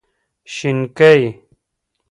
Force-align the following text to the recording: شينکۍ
شينکۍ 0.53 1.19